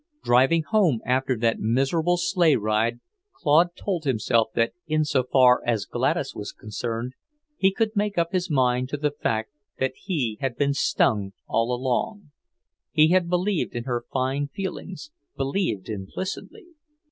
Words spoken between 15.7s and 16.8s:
implicitly.